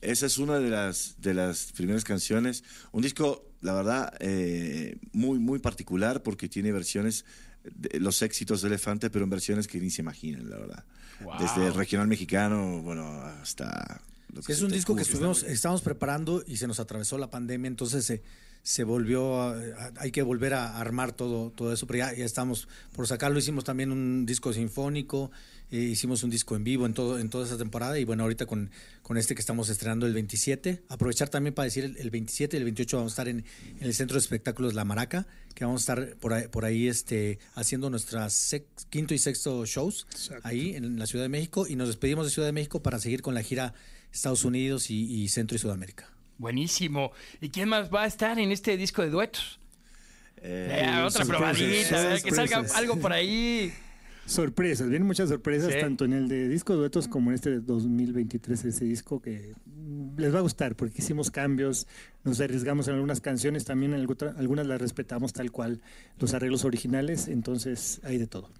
Esa 0.00 0.26
es 0.26 0.38
una 0.38 0.58
de 0.60 0.70
las, 0.70 1.16
de 1.18 1.34
las 1.34 1.72
primeras 1.72 2.04
canciones. 2.04 2.64
Un 2.92 3.02
disco, 3.02 3.44
la 3.60 3.74
verdad, 3.74 4.14
eh, 4.20 4.98
muy, 5.12 5.38
muy 5.38 5.58
particular 5.58 6.22
porque 6.22 6.48
tiene 6.48 6.72
versiones 6.72 7.24
de 7.74 8.00
los 8.00 8.22
éxitos 8.22 8.62
de 8.62 8.68
Elefante, 8.68 9.10
pero 9.10 9.24
en 9.24 9.30
versiones 9.30 9.66
que 9.66 9.80
ni 9.80 9.90
se 9.90 10.02
imaginan, 10.02 10.48
la 10.48 10.58
verdad. 10.58 10.84
Desde 11.40 11.66
el 11.66 11.74
regional 11.74 12.08
mexicano, 12.08 12.82
bueno, 12.82 13.22
hasta... 13.42 14.00
Sí, 14.42 14.52
es 14.52 14.62
un 14.62 14.70
disco 14.70 14.94
que 14.96 15.02
estuvimos, 15.02 15.42
estábamos 15.42 15.82
preparando 15.82 16.42
y 16.46 16.56
se 16.56 16.66
nos 16.66 16.80
atravesó 16.80 17.18
la 17.18 17.30
pandemia, 17.30 17.68
entonces 17.68 18.04
se, 18.04 18.22
se 18.62 18.84
volvió, 18.84 19.40
a- 19.40 19.52
a- 19.54 19.92
hay 19.98 20.10
que 20.10 20.22
volver 20.22 20.54
a 20.54 20.78
armar 20.78 21.12
todo, 21.12 21.50
todo 21.50 21.72
eso, 21.72 21.86
pero 21.86 21.98
ya, 21.98 22.14
ya 22.14 22.24
estamos 22.24 22.68
por 22.94 23.06
sacarlo, 23.06 23.38
hicimos 23.38 23.64
también 23.64 23.92
un 23.92 24.26
disco 24.26 24.52
sinfónico, 24.52 25.30
eh, 25.70 25.78
hicimos 25.78 26.22
un 26.22 26.30
disco 26.30 26.54
en 26.56 26.62
vivo 26.64 26.86
en, 26.86 26.94
todo, 26.94 27.18
en 27.18 27.28
toda 27.28 27.44
esa 27.46 27.56
temporada 27.58 27.98
y 27.98 28.04
bueno, 28.04 28.22
ahorita 28.24 28.46
con, 28.46 28.70
con 29.02 29.16
este 29.18 29.34
que 29.34 29.40
estamos 29.40 29.68
estrenando 29.68 30.06
el 30.06 30.14
27, 30.14 30.82
aprovechar 30.88 31.28
también 31.28 31.54
para 31.54 31.64
decir 31.64 31.84
el, 31.84 31.96
el 31.96 32.10
27 32.10 32.56
y 32.56 32.58
el 32.58 32.64
28 32.64 32.96
vamos 32.98 33.12
a 33.12 33.14
estar 33.14 33.28
en, 33.28 33.44
en 33.80 33.86
el 33.86 33.92
Centro 33.94 34.14
de 34.14 34.20
Espectáculos 34.20 34.74
La 34.74 34.84
Maraca, 34.84 35.26
que 35.54 35.64
vamos 35.64 35.80
a 35.80 35.92
estar 35.94 36.16
por 36.18 36.34
ahí, 36.34 36.48
por 36.48 36.64
ahí 36.64 36.86
este, 36.86 37.38
haciendo 37.54 37.88
nuestras 37.90 38.32
sex- 38.32 38.86
quinto 38.90 39.12
y 39.14 39.18
sexto 39.18 39.64
shows 39.66 40.06
ahí 40.44 40.74
en 40.76 40.98
la 40.98 41.06
Ciudad 41.06 41.24
de 41.24 41.28
México 41.30 41.66
y 41.68 41.74
nos 41.76 41.88
despedimos 41.88 42.26
de 42.26 42.30
Ciudad 42.32 42.46
de 42.46 42.52
México 42.52 42.80
para 42.82 42.98
seguir 43.00 43.22
con 43.22 43.34
la 43.34 43.42
gira 43.42 43.74
Estados 44.16 44.44
Unidos 44.44 44.90
y, 44.90 45.04
y 45.22 45.28
Centro 45.28 45.56
y 45.56 45.58
Sudamérica. 45.58 46.08
Buenísimo. 46.38 47.12
¿Y 47.40 47.48
quién 47.50 47.68
más 47.68 47.92
va 47.92 48.02
a 48.02 48.06
estar 48.06 48.38
en 48.38 48.50
este 48.52 48.76
disco 48.76 49.02
de 49.02 49.10
duetos? 49.10 49.58
Eh, 50.38 50.68
Eh, 50.84 51.02
otra 51.02 51.24
sorpresas, 51.24 51.26
probadita, 51.28 52.22
que 52.22 52.30
salga 52.34 52.64
algo 52.76 52.96
por 52.98 53.12
ahí. 53.12 53.72
Sorpresas, 54.26 54.88
vienen 54.88 55.06
muchas 55.06 55.28
sorpresas, 55.28 55.72
Sí. 55.72 55.78
tanto 55.80 56.04
en 56.04 56.12
el 56.12 56.28
de 56.28 56.48
disco 56.48 56.74
duetos 56.74 57.06
como 57.06 57.30
en 57.30 57.36
este 57.36 57.50
de 57.50 57.60
2023, 57.60 58.64
ese 58.64 58.84
disco 58.84 59.22
que 59.22 59.54
les 60.16 60.34
va 60.34 60.38
a 60.38 60.42
gustar 60.42 60.74
porque 60.74 60.96
hicimos 61.00 61.30
cambios, 61.30 61.86
nos 62.24 62.40
arriesgamos 62.40 62.88
en 62.88 62.94
algunas 62.94 63.20
canciones, 63.20 63.64
también 63.64 63.94
en 63.94 64.00
alguna- 64.00 64.34
algunas 64.36 64.66
las 64.66 64.80
respetamos 64.80 65.32
tal 65.32 65.52
cual 65.52 65.80
los 66.18 66.34
arreglos 66.34 66.64
originales, 66.64 67.28
entonces 67.28 68.00
hay 68.02 68.18
de 68.18 68.26
todo. 68.26 68.50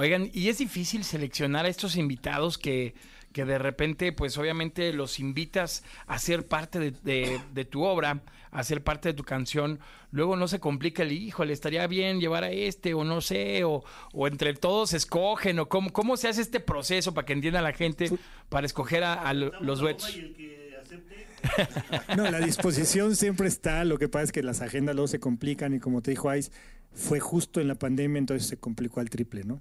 Oigan, 0.00 0.30
y 0.32 0.48
es 0.48 0.58
difícil 0.58 1.02
seleccionar 1.02 1.66
a 1.66 1.68
estos 1.68 1.96
invitados 1.96 2.56
que, 2.56 2.94
que 3.32 3.44
de 3.44 3.58
repente, 3.58 4.12
pues 4.12 4.38
obviamente 4.38 4.92
los 4.92 5.18
invitas 5.18 5.82
a 6.06 6.20
ser 6.20 6.46
parte 6.46 6.78
de, 6.78 6.90
de- 7.02 7.40
de 7.52 7.64
tu 7.64 7.82
obra, 7.82 8.22
a 8.52 8.62
ser 8.62 8.84
parte 8.84 9.08
de 9.08 9.14
tu 9.14 9.24
canción. 9.24 9.80
Luego 10.12 10.36
no 10.36 10.46
se 10.46 10.60
complica 10.60 11.02
el 11.02 11.10
hijo, 11.10 11.44
le 11.44 11.52
estaría 11.52 11.84
bien 11.88 12.20
llevar 12.20 12.44
a 12.44 12.50
este, 12.52 12.94
o 12.94 13.02
no 13.02 13.20
sé, 13.20 13.64
o, 13.64 13.82
o 14.12 14.28
entre 14.28 14.54
todos 14.54 14.92
escogen, 14.92 15.58
o 15.58 15.68
cómo, 15.68 15.92
cómo 15.92 16.16
se 16.16 16.28
hace 16.28 16.42
este 16.42 16.60
proceso 16.60 17.12
para 17.12 17.26
que 17.26 17.32
entienda 17.32 17.60
la 17.60 17.72
gente 17.72 18.08
para 18.48 18.66
escoger 18.66 19.02
a, 19.02 19.14
a 19.14 19.34
lo- 19.34 19.50
los 19.60 19.80
duetos. 19.80 20.14
Y 20.16 20.20
el 20.20 20.34
que 20.36 20.76
acepte, 20.80 21.26
No, 22.16 22.30
la 22.30 22.38
disposición 22.38 23.16
siempre 23.16 23.48
está, 23.48 23.84
lo 23.84 23.98
que 23.98 24.08
pasa 24.08 24.26
es 24.26 24.32
que 24.32 24.44
las 24.44 24.60
agendas 24.60 24.94
luego 24.94 25.08
se 25.08 25.18
complican 25.18 25.74
y 25.74 25.80
como 25.80 26.02
te 26.02 26.12
dijo 26.12 26.30
Ais, 26.30 26.52
fue 26.92 27.20
justo 27.20 27.60
en 27.60 27.68
la 27.68 27.76
pandemia, 27.76 28.18
entonces 28.18 28.48
se 28.48 28.56
complicó 28.56 29.00
al 29.00 29.10
triple, 29.10 29.44
¿no? 29.44 29.60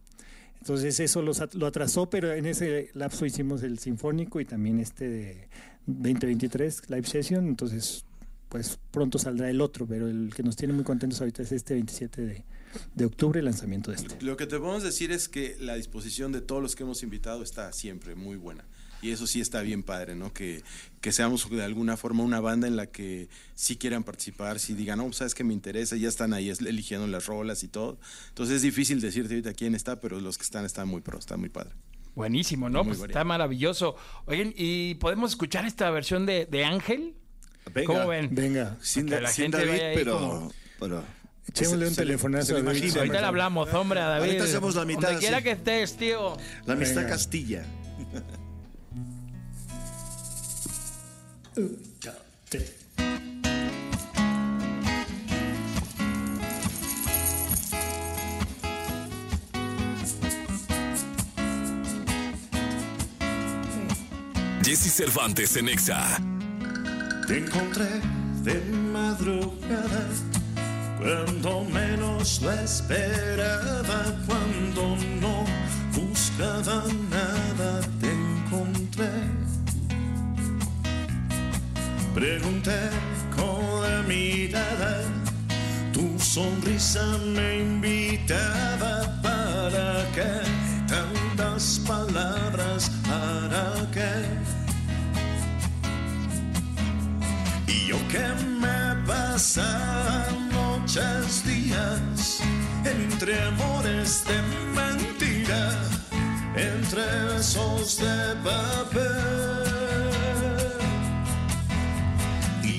Entonces 0.60 1.00
eso 1.00 1.22
los 1.22 1.42
lo 1.56 1.68
atrasó, 1.68 2.10
pero 2.10 2.34
en 2.34 2.46
ese 2.46 2.90
lapso 2.94 3.26
hicimos 3.26 3.64
el 3.64 3.80
sinfónico 3.80 4.40
y 4.40 4.46
también 4.46 4.80
este 4.80 5.08
de 5.08 5.50
2023 5.86 6.90
live 6.90 7.08
session, 7.08 7.48
entonces 7.48 8.06
pues 8.50 8.80
pronto 8.92 9.20
saldrá 9.20 9.50
el 9.50 9.62
otro, 9.62 9.86
pero 9.86 10.08
el 10.08 10.34
que 10.36 10.44
nos 10.44 10.56
tiene 10.56 10.74
muy 10.74 10.84
contentos 10.84 11.20
ahorita 11.20 11.44
es 11.44 11.52
este 11.52 11.74
27 11.74 12.22
de, 12.22 12.44
de 12.96 13.06
octubre, 13.06 13.40
el 13.40 13.46
lanzamiento 13.46 13.92
de 13.92 13.98
este. 13.98 14.26
Lo 14.26 14.38
que 14.38 14.48
te 14.48 14.58
podemos 14.58 14.84
decir 14.84 15.12
es 15.12 15.28
que 15.28 15.58
la 15.60 15.76
disposición 15.76 16.32
de 16.32 16.42
todos 16.42 16.62
los 16.62 16.76
que 16.76 16.84
hemos 16.84 17.04
invitado 17.04 17.44
está 17.44 17.72
siempre 17.74 18.16
muy 18.16 18.38
buena. 18.38 18.66
Y 19.02 19.12
eso 19.12 19.28
sí 19.28 19.40
está 19.42 19.62
bien 19.62 19.84
padre, 19.84 20.16
¿no? 20.16 20.34
Que, 20.34 20.64
que 21.02 21.12
seamos 21.12 21.48
de 21.50 21.64
alguna 21.64 21.98
forma 21.98 22.24
una 22.24 22.40
banda 22.40 22.68
en 22.68 22.76
la 22.76 22.88
que 22.88 23.30
sí 23.54 23.78
quieran 23.78 24.04
participar, 24.04 24.60
sí 24.60 24.74
digan, 24.74 24.98
no, 24.98 25.14
sabes 25.14 25.36
que 25.36 25.44
me 25.44 25.54
interesa, 25.54 25.96
ya 25.98 26.10
están 26.10 26.34
ahí 26.34 26.50
es- 26.50 26.62
eligiendo 26.62 27.06
las 27.08 27.28
rolas 27.28 27.62
y 27.64 27.68
todo. 27.68 28.00
Entonces 28.30 28.56
es 28.58 28.62
difícil 28.64 29.00
decirte 29.00 29.36
ahorita 29.36 29.54
quién 29.54 29.76
está, 29.76 30.00
pero 30.00 30.20
los 30.20 30.38
que 30.38 30.44
están 30.44 30.66
están 30.66 30.88
muy 30.88 31.02
pro, 31.02 31.20
está 31.20 31.38
muy 31.38 31.50
padre. 31.50 31.74
Buenísimo, 32.16 32.70
¿no? 32.70 32.84
Muy 32.84 32.96
Pues 32.98 33.08
está 33.10 33.24
maravilloso. 33.24 33.96
Oigan, 34.26 34.52
¿y 34.58 34.96
podemos 34.96 35.32
escuchar 35.32 35.66
esta 35.68 35.92
versión 35.92 36.26
de, 36.26 36.48
de 36.48 36.66
Ángel? 36.66 37.14
Venga. 37.72 37.86
¿Cómo 37.94 38.08
ven? 38.08 38.30
Venga, 38.34 38.78
Sin, 38.82 39.08
la 39.10 39.30
sin 39.30 39.52
gente 39.52 39.64
David, 39.64 39.80
pero, 39.94 40.18
como- 40.18 40.52
pero 40.80 41.04
echémosle 41.48 41.84
un 41.86 41.90
se- 41.92 41.96
se 41.96 42.02
le- 42.02 42.08
telefonazo 42.08 42.46
se 42.48 42.64
David. 42.64 42.98
Ahorita 42.98 43.22
le 43.22 43.28
hablamos, 43.28 43.72
hombre, 43.76 44.00
a 44.00 44.08
David. 44.08 44.26
Ahorita 44.30 44.44
hacemos 44.46 44.74
la 44.74 44.86
mitad, 44.86 45.02
Donde 45.10 45.20
quiera 45.20 45.38
sí. 45.38 45.44
que 45.44 45.52
estés, 45.52 45.98
tío. 45.98 46.36
La 46.66 46.74
amistad 46.74 47.02
Venga. 47.02 47.10
Castilla. 47.12 47.66
Jesse 64.64 64.92
Cervantes 64.92 65.56
en 65.58 65.70
Exa. 65.70 66.20
Te 67.26 67.40
encontré 67.40 67.90
de 68.44 68.62
madrugada 68.94 70.06
cuando 71.00 71.64
menos 71.64 72.40
lo 72.44 72.52
esperaba, 72.52 74.04
cuando 74.28 74.96
no 75.20 75.44
buscaba 75.92 76.84
nada, 77.10 77.82
te 78.00 78.12
encontré. 78.12 79.27
Pregunté 82.18 82.80
con 83.36 83.84
la 83.84 84.02
mirada, 84.02 85.04
tu 85.94 86.18
sonrisa 86.18 87.06
me 87.24 87.60
invitaba 87.60 89.22
para 89.22 90.04
que 90.16 90.32
tantas 90.88 91.80
palabras 91.88 92.90
para 93.08 93.92
que 93.92 94.10
y 97.72 97.86
yo 97.86 97.98
que 98.08 98.26
me 98.64 98.96
pasaba 99.06 100.26
noches, 100.52 101.44
días, 101.46 102.42
entre 102.84 103.40
amores 103.44 104.24
de 104.26 104.42
mentira, 104.74 105.70
entre 106.56 107.06
besos 107.28 108.00
de 108.00 108.36
papel. 108.44 109.57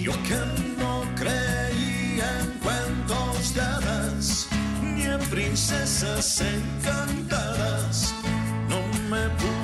Yo 0.09 0.15
que 0.23 0.41
no 0.81 1.03
creía 1.17 2.41
en 2.41 2.51
cuentos 2.65 3.55
de 3.55 3.61
hadas, 3.61 4.49
ni 4.83 5.03
en 5.03 5.21
princesas 5.29 6.41
encantadas, 6.41 8.15
no 8.71 8.81
me 9.11 9.29
pude 9.39 9.58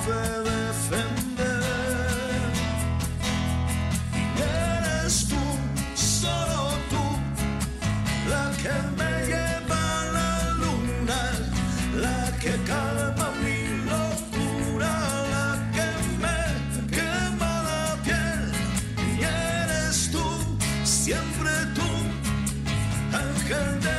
siempre 21.05 21.51
tú, 21.75 21.87
ángel 23.15 23.79
de 23.81 23.94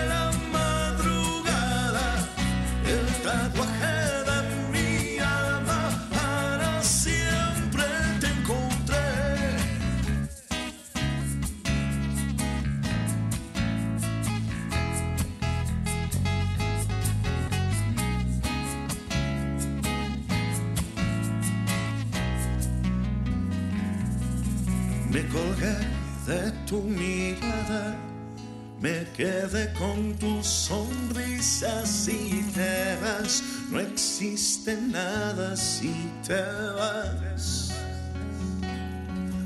con 29.78 30.12
tu 30.18 30.42
sonrisa 30.42 31.86
si 31.86 32.44
te 32.52 32.96
vas, 33.00 33.42
no 33.70 33.78
existe 33.78 34.76
nada 34.76 35.54
si 35.56 35.94
te 36.26 36.42
vas. 36.76 37.72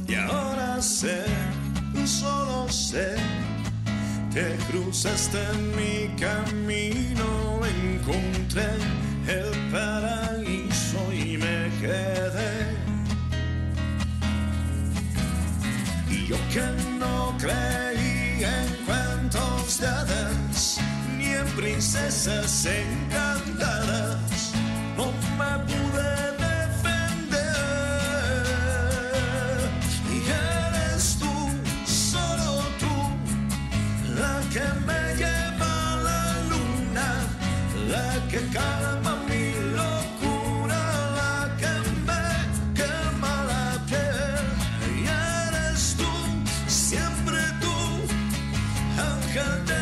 Y 0.09 0.15
ahora 0.15 0.81
sé, 0.81 1.23
solo 2.07 2.67
sé, 2.71 3.15
que 4.33 4.57
cruzaste 4.71 5.39
en 5.53 5.77
mi 5.77 6.09
camino, 6.19 7.61
encontré 7.67 8.71
el 9.29 9.51
paraíso 9.71 11.13
y 11.13 11.37
me 11.37 11.71
quedé. 11.79 12.75
Y 16.09 16.27
yo 16.27 16.37
que 16.51 16.65
no 16.99 17.37
creí 17.39 17.90
princesas 21.61 22.65
encantadas, 22.65 24.53
no 24.97 25.13
me 25.39 25.53
pude 25.69 26.13
defender. 26.47 27.51
Y 30.11 30.17
eres 30.31 31.05
tú, 31.21 31.35
solo 31.85 32.51
tú, 32.83 32.95
la 34.19 34.35
que 34.55 34.67
me 34.87 35.01
lleva 35.21 35.71
a 35.93 35.97
la 36.09 36.23
luna, 36.51 37.09
la 37.91 38.09
que 38.31 38.41
calma 38.57 39.13
mi 39.29 39.45
locura, 39.81 40.81
la 41.21 41.37
que 41.61 41.75
me 42.09 42.27
quema 42.79 43.35
la 43.53 43.67
piel. 43.87 44.47
Y 44.97 44.99
eres 45.07 45.81
tú, 45.99 46.11
siempre 46.69 47.41
tú, 47.61 47.77
ángel 49.13 49.55
de 49.67 49.80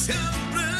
siempre. 0.00 0.79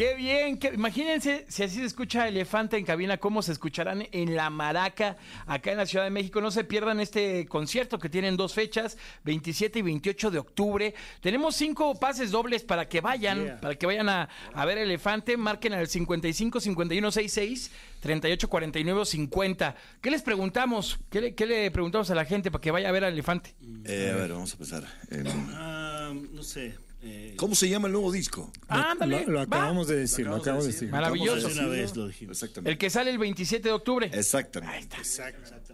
¡Qué 0.00 0.14
bien! 0.14 0.56
qué- 0.58 0.72
Imagínense 0.72 1.44
si 1.48 1.62
así 1.62 1.76
se 1.76 1.84
escucha 1.84 2.26
Elefante 2.26 2.78
en 2.78 2.86
cabina, 2.86 3.18
cómo 3.18 3.42
se 3.42 3.52
escucharán 3.52 4.06
en 4.12 4.34
La 4.34 4.48
Maraca, 4.48 5.18
acá 5.46 5.72
en 5.72 5.76
la 5.76 5.84
Ciudad 5.84 6.04
de 6.06 6.10
México. 6.10 6.40
No 6.40 6.50
se 6.50 6.64
pierdan 6.64 7.00
este 7.00 7.44
concierto 7.46 7.98
que 7.98 8.08
tienen 8.08 8.38
dos 8.38 8.54
fechas, 8.54 8.96
27 9.24 9.80
y 9.80 9.82
28 9.82 10.30
de 10.30 10.38
octubre. 10.38 10.94
Tenemos 11.20 11.54
cinco 11.54 12.00
pases 12.00 12.30
dobles 12.30 12.62
para 12.64 12.88
que 12.88 13.02
vayan, 13.02 13.44
Yeah. 13.44 13.60
para 13.60 13.74
que 13.74 13.84
vayan 13.84 14.08
a, 14.08 14.30
a 14.54 14.64
ver 14.64 14.78
Elefante. 14.78 15.36
Marquen 15.36 15.74
al 15.74 15.86
55 15.86 16.60
51 16.60 17.10
66 17.12 17.70
38 18.00 18.48
49 18.48 19.04
50. 19.04 19.76
¿Qué 20.00 20.10
les 20.10 20.22
preguntamos? 20.22 20.98
¿Qué 21.10 21.20
le, 21.20 21.34
qué 21.34 21.44
le 21.44 21.70
preguntamos 21.70 22.10
a 22.10 22.14
la 22.14 22.24
gente 22.24 22.50
para 22.50 22.62
que 22.62 22.70
vaya 22.70 22.88
a 22.88 22.92
ver 22.92 23.04
a 23.04 23.08
Elefante? 23.08 23.54
Eh, 23.84 24.10
a 24.14 24.16
ver, 24.16 24.32
vamos 24.32 24.50
a 24.50 24.54
empezar. 24.54 24.84
Eh, 25.10 25.24
Ah, 25.52 26.14
no 26.32 26.42
sé. 26.42 26.74
Eh, 27.02 27.34
¿Cómo 27.36 27.54
se 27.54 27.68
llama 27.68 27.86
el 27.86 27.92
nuevo 27.92 28.12
disco? 28.12 28.52
Ándale. 28.68 29.24
Lo, 29.24 29.32
lo 29.32 29.38
va. 29.38 29.44
acabamos 29.44 29.88
de 29.88 29.96
decir, 29.96 30.26
lo 30.26 30.36
acabamos 30.36 30.66
de 30.66 30.72
decir. 30.72 30.90
Maravilloso. 30.90 31.48
de 31.48 31.54
una 31.54 31.66
vez 31.66 31.96
lo 31.96 32.08
dijimos. 32.08 32.36
Exactamente. 32.36 32.70
El 32.70 32.78
que 32.78 32.90
sale 32.90 33.10
el 33.10 33.18
27 33.18 33.68
de 33.68 33.72
octubre. 33.72 34.10
Exactamente. 34.12 34.96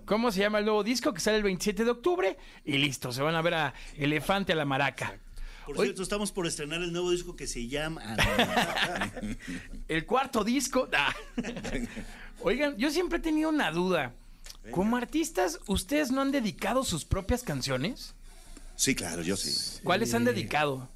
¿Cómo 0.05 0.31
se 0.31 0.41
llama 0.41 0.61
el 0.61 0.65
nuevo 0.65 0.85
disco 0.85 1.13
que 1.13 1.21
sale 1.21 1.39
el 1.39 1.43
27 1.43 1.85
de 1.85 1.91
octubre? 1.91 2.37
Y 2.65 2.79
listo, 2.79 3.13
se 3.13 3.23
van 3.23 3.35
a 3.35 3.43
ver 3.43 3.55
a 3.55 3.75
Elefante 3.97 4.53
a 4.53 4.57
la 4.57 4.65
Maraca. 4.65 5.19
Por 5.67 5.79
cierto, 5.79 6.05
estamos 6.05 6.31
por 6.31 6.47
estrenar 6.47 6.81
el 6.81 6.93
nuevo 6.93 7.11
disco 7.11 7.35
que 7.35 7.49
se 7.49 7.67
llama. 7.67 8.17
El 9.89 10.07
cuarto 10.07 10.45
disco. 10.45 10.89
Ah. 10.97 11.15
Oigan, 12.41 12.77
yo 12.77 12.91
siempre 12.91 13.19
he 13.19 13.21
tenido 13.21 13.49
una 13.49 13.71
duda. 13.73 14.15
Como 14.71 14.97
artistas, 14.97 15.59
¿ustedes 15.67 16.11
no 16.11 16.21
han 16.21 16.31
dedicado 16.31 16.85
sus 16.85 17.05
propias 17.05 17.43
canciones? 17.43 18.15
Sí, 18.77 18.95
claro, 18.95 19.23
yo 19.23 19.37
sí. 19.37 19.81
¿Cuáles 19.83 20.15
han 20.15 20.25
dedicado? 20.25 20.89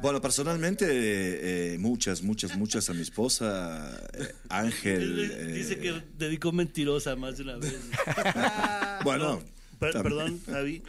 Bueno, 0.00 0.20
personalmente, 0.20 0.84
eh, 0.86 1.74
eh, 1.74 1.78
muchas, 1.78 2.22
muchas, 2.22 2.56
muchas 2.56 2.88
a 2.88 2.94
mi 2.94 3.02
esposa, 3.02 4.00
eh, 4.14 4.28
Ángel. 4.48 5.30
eh, 5.32 5.52
Dice 5.54 5.78
que 5.78 6.02
dedicó 6.16 6.52
mentirosa 6.52 7.16
más 7.16 7.36
de 7.36 7.42
una 7.42 7.56
vez. 7.56 7.74
Bueno, 9.04 9.42
Per- 9.78 9.92
también. 9.92 10.02
perdón, 10.16 10.40
Javi. 10.46 10.82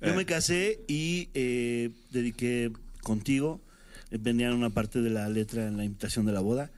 Yo 0.00 0.14
me 0.14 0.26
casé 0.26 0.80
y 0.86 1.28
eh, 1.34 1.90
dediqué 2.10 2.70
contigo. 3.02 3.60
eh, 4.10 4.18
Venía 4.20 4.52
una 4.54 4.70
parte 4.70 5.00
de 5.00 5.10
la 5.10 5.28
letra 5.28 5.66
en 5.66 5.76
la 5.76 5.84
invitación 5.84 6.26
de 6.26 6.32
la 6.32 6.40
boda. 6.40 6.70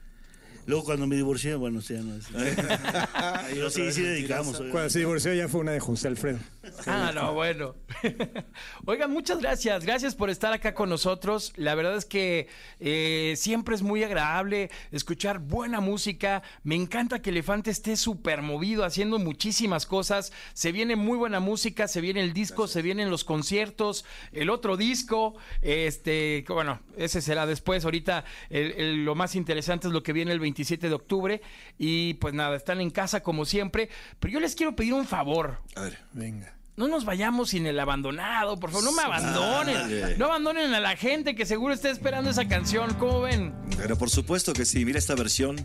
Luego 0.67 0.83
cuando 0.83 1.07
me 1.07 1.15
divorcié, 1.15 1.55
bueno, 1.55 1.81
sí, 1.81 1.93
ya 1.95 2.01
no 2.01 2.13
es. 2.15 2.27
Pero 3.53 3.69
sí, 3.69 3.91
sí 3.91 4.01
dedicamos. 4.01 4.57
Cuando 4.71 4.89
se 4.89 4.99
divorció 4.99 5.33
ya 5.33 5.47
fue 5.47 5.61
una 5.61 5.71
de 5.71 5.79
José 5.79 6.09
Alfredo. 6.09 6.39
Ah, 6.85 7.11
no, 7.15 7.33
bueno. 7.33 7.75
Oigan, 8.85 9.11
muchas 9.11 9.39
gracias. 9.39 9.85
Gracias 9.85 10.13
por 10.15 10.29
estar 10.29 10.51
acá 10.53 10.73
con 10.73 10.89
nosotros. 10.89 11.53
La 11.55 11.73
verdad 11.75 11.95
es 11.95 12.03
que 12.05 12.47
eh, 12.81 13.33
siempre 13.37 13.75
es 13.75 13.81
muy 13.81 14.03
agradable 14.03 14.69
escuchar 14.91 15.39
buena 15.39 15.79
música. 15.79 16.43
Me 16.63 16.75
encanta 16.75 17.21
que 17.21 17.29
Elefante 17.29 17.71
esté 17.71 17.95
súper 17.95 18.41
movido, 18.41 18.83
haciendo 18.83 19.19
muchísimas 19.19 19.85
cosas. 19.85 20.33
Se 20.53 20.73
viene 20.73 20.95
muy 20.97 21.17
buena 21.17 21.39
música, 21.39 21.87
se 21.87 22.01
viene 22.01 22.21
el 22.21 22.33
disco, 22.33 22.67
se 22.67 22.81
vienen 22.81 23.09
los 23.09 23.23
conciertos, 23.23 24.03
el 24.33 24.49
otro 24.49 24.75
disco. 24.75 25.35
Este, 25.61 26.43
que 26.45 26.51
bueno, 26.53 26.81
ese 26.97 27.21
será 27.21 27.45
después. 27.45 27.85
Ahorita 27.85 28.25
el- 28.49 28.73
el- 28.73 29.05
lo 29.05 29.15
más 29.15 29.35
interesante 29.35 29.87
es 29.87 29.93
lo 29.93 30.03
que 30.03 30.11
viene 30.11 30.33
el 30.33 30.39
27 30.57 30.89
de 30.89 30.95
octubre. 30.95 31.41
Y 31.77 32.15
pues 32.15 32.33
nada, 32.33 32.55
están 32.55 32.81
en 32.81 32.89
casa 32.89 33.21
como 33.21 33.45
siempre. 33.45 33.89
Pero 34.19 34.33
yo 34.33 34.39
les 34.39 34.55
quiero 34.55 34.75
pedir 34.75 34.93
un 34.93 35.05
favor 35.05 35.59
A 35.75 35.81
ver. 35.81 35.99
Venga. 36.13 36.53
no 36.75 36.87
nos 36.87 37.05
vayamos 37.05 37.49
sin 37.49 37.65
el 37.67 37.79
abandonado, 37.79 38.59
por 38.59 38.71
favor, 38.71 38.85
no 38.85 38.91
me 38.91 39.03
abandonen. 39.03 40.17
No 40.17 40.25
abandonen 40.25 40.73
a 40.73 40.79
la 40.79 40.95
gente 40.95 41.35
que 41.35 41.45
seguro 41.45 41.73
está 41.73 41.89
esperando 41.89 42.29
esa 42.31 42.47
canción. 42.47 42.93
¿Cómo 42.95 43.21
ven? 43.21 43.53
Pero 43.77 43.97
por 43.97 44.09
supuesto 44.09 44.53
que 44.53 44.65
sí. 44.65 44.83
Mira 44.85 44.97
esta 44.99 45.15
versión 45.15 45.55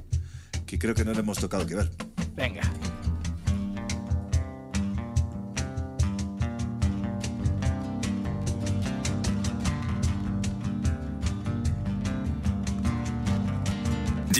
que 0.66 0.78
creo 0.78 0.94
que 0.94 1.05
no 1.05 1.12
le 1.12 1.20
hemos 1.20 1.38
tocado 1.38 1.66
que 1.66 1.74
ver. 1.74 1.90
Venga. 2.35 2.62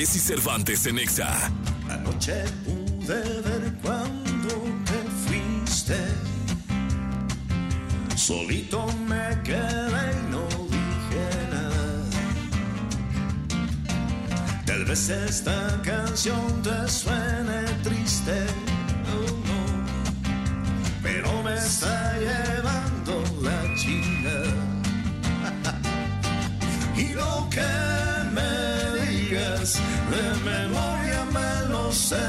Jesse 0.03 0.21
Cervantes 0.21 0.85
en 0.87 0.99
Exa. 0.99 1.31
Anoche 1.89 2.43
pude 2.65 3.23
ver 3.43 3.73
cuando 3.83 4.55
te 4.85 5.01
fuiste. 5.23 5.97
Solito 8.17 8.85
me 9.07 9.41
quedé 9.45 10.05
y 10.11 10.23
no 10.33 10.45
dije 10.75 11.27
nada. 11.53 11.87
Tal 14.67 14.85
vez 14.87 15.09
esta 15.09 15.81
canción 15.83 16.63
te 16.65 16.89
suene 16.89 17.63
triste, 17.85 18.47
no, 19.07 19.21
pero 21.01 21.45
me 21.45 21.55
está 21.55 22.19
llevando 22.19 23.23
la 23.41 23.77
china. 23.77 24.35
Y 26.97 27.15
lo 27.15 27.49
que 27.51 27.92
de 29.51 30.25
memoria 30.45 31.25
me 31.33 31.69
lo 31.69 31.91
sé. 31.93 32.29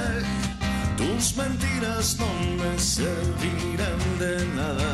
Tus 0.97 1.35
mentiras 1.37 2.17
no 2.19 2.27
me 2.57 2.79
servirán 2.79 4.01
de 4.19 4.45
nada. 4.55 4.93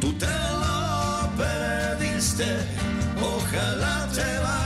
Tú 0.00 0.12
te 0.14 0.36
lo 0.62 1.30
pediste, 1.36 2.46
ojalá 3.20 4.08
te 4.14 4.38
vaya 4.38 4.63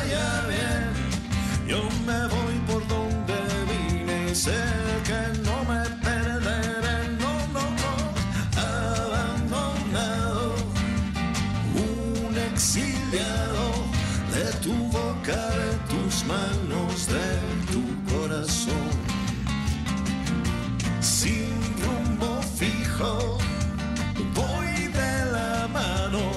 voy 22.98 24.88
de 24.92 25.24
la 25.32 25.68
mano 25.68 26.32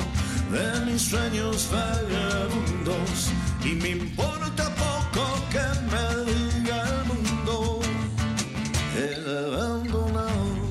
de 0.51 0.85
mis 0.85 1.01
sueños 1.01 1.69
vagabundos 1.71 3.31
y 3.63 3.69
me 3.75 3.89
importa 3.89 4.69
poco 4.75 5.23
que 5.49 5.65
me 5.91 6.31
diga 6.31 6.83
el 6.87 7.05
mundo. 7.05 7.79
El 8.95 9.37
abandonado 9.45 10.69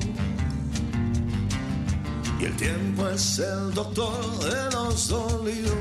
y 2.39 2.45
el 2.45 2.55
tiempo 2.55 3.09
es 3.09 3.39
el 3.39 3.73
doctor 3.73 4.39
de 4.39 4.71
los 4.71 5.07
dolidos 5.09 5.75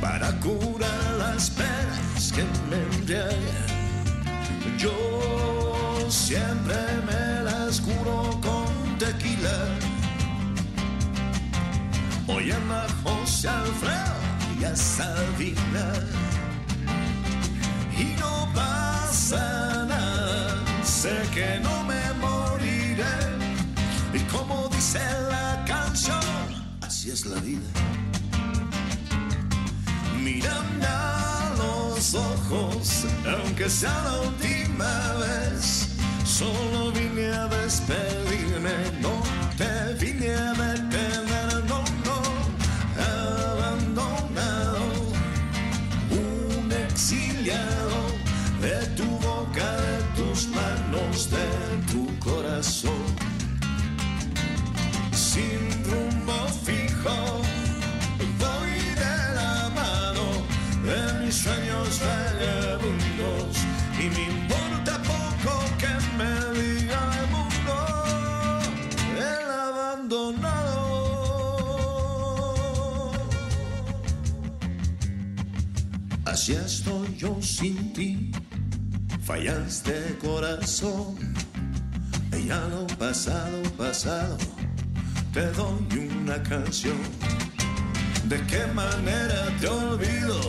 para 0.00 0.30
curar 0.40 1.14
las 1.18 1.50
penas 1.50 2.32
que 2.32 2.44
me 2.70 2.96
embriagan. 2.96 3.72
Yo 4.78 4.92
siempre 6.08 6.91
tequila. 9.42 9.56
Hoy 12.28 12.50
anda 12.50 12.86
José 13.02 13.48
Alfredo 13.48 14.14
y 14.60 14.64
a 14.64 14.76
Sabina. 14.76 15.92
Y 17.98 18.04
no 18.20 18.48
pasa 18.54 19.84
nada, 19.88 20.64
sé 20.84 21.14
que 21.34 21.60
no 21.60 21.84
me 21.84 22.02
moriré. 22.20 23.18
Y 24.14 24.20
como 24.30 24.68
dice 24.68 25.00
la 25.30 25.64
canción, 25.66 26.20
así 26.80 27.10
es 27.10 27.26
la 27.26 27.40
vida. 27.40 27.68
Mírame 30.22 30.86
a 30.86 31.54
los 31.58 32.14
ojos, 32.14 33.04
aunque 33.26 33.68
sea 33.68 34.02
la 34.04 34.20
última 34.22 35.12
vez. 35.14 35.88
Solo 36.24 36.92
vine 36.92 37.26
a 37.26 37.46
despedirme, 37.46 38.70
Así 76.32 76.54
estoy 76.54 77.14
yo 77.18 77.36
sin 77.42 77.92
ti, 77.92 78.32
fallaste 79.22 80.16
corazón, 80.18 81.14
y 82.32 82.46
lo 82.46 82.86
pasado, 82.98 83.62
pasado, 83.76 84.38
te 85.34 85.44
doy 85.52 86.08
una 86.22 86.42
canción. 86.42 86.96
¿De 88.30 88.40
qué 88.46 88.64
manera 88.72 89.44
te 89.60 89.68
olvido 89.68 90.40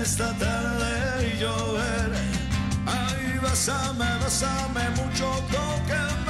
esta 0.00 0.32
tarde 0.38 1.34
y 1.34 1.38
llover? 1.38 2.12
Ay, 2.86 3.38
besame, 3.42 4.08
besame 4.24 4.88
mucho, 4.96 5.26
tóqueme 5.52 6.29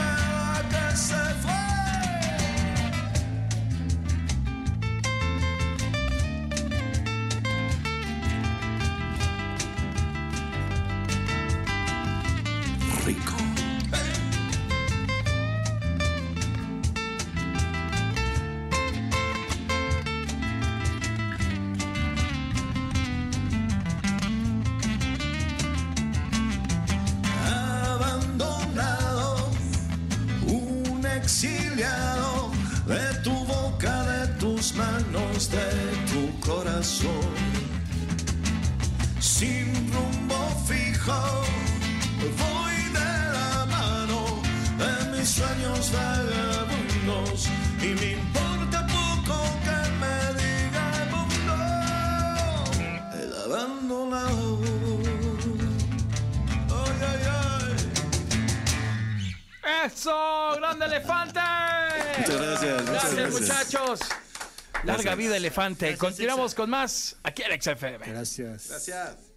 exiliado 31.31 32.51
de 32.87 33.23
tu 33.23 33.31
boca, 33.45 34.03
de 34.03 34.27
tus 34.41 34.75
manos, 34.75 35.49
de 35.49 35.71
tu 36.11 36.41
corazón. 36.41 37.31
Sin 39.21 39.73
rumbo 39.93 40.10
¡Eso! 59.85 60.53
¡Grande 60.57 60.87
elefante! 60.87 61.41
Muchas 62.19 62.37
gracias, 62.41 62.83
muchas 62.83 62.87
Gracias, 62.91 63.15
gracias. 63.15 63.41
muchachos. 63.41 64.01
Larga 64.83 64.93
Gracias. 64.95 65.17
vida, 65.17 65.37
elefante. 65.37 65.97
Continuamos 65.97 66.55
con 66.55 66.71
más 66.71 67.17
aquí 67.23 67.43
en 67.43 67.61
XFM. 67.61 67.99
Gracias. 68.07 68.69
Gracias. 68.69 69.30